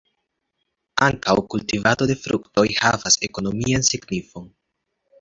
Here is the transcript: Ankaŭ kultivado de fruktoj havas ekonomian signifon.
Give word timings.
Ankaŭ 1.07 1.35
kultivado 1.55 2.09
de 2.13 2.17
fruktoj 2.23 2.67
havas 2.81 3.21
ekonomian 3.31 3.89
signifon. 3.95 4.53